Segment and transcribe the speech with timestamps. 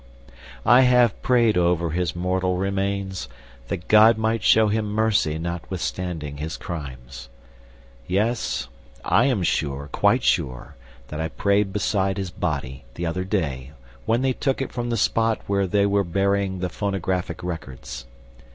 [0.65, 3.29] I have prayed over his mortal remains,
[3.67, 7.29] that God might show him mercy notwithstanding his crimes.
[8.07, 8.67] Yes,
[9.05, 10.73] I am sure, quite sure
[11.09, 13.73] that I prayed beside his body, the other day,
[14.07, 18.07] when they took it from the spot where they were burying the phonographic records.